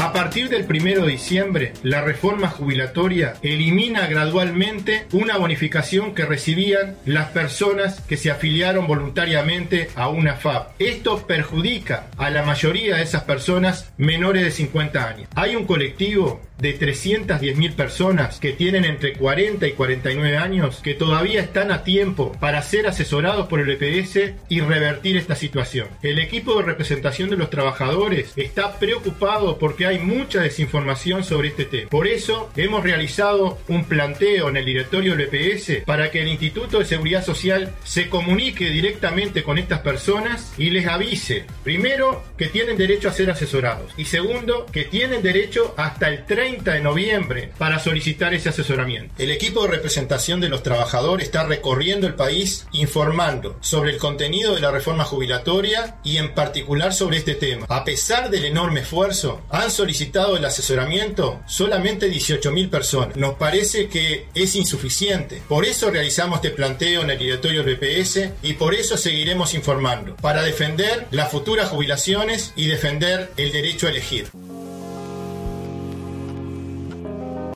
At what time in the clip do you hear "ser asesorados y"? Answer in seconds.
43.12-44.04